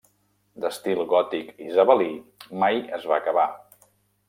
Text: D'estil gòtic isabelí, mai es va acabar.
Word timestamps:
D'estil 0.63 1.01
gòtic 1.11 1.51
isabelí, 1.67 2.09
mai 2.65 2.83
es 2.99 3.09
va 3.13 3.21
acabar. 3.23 3.47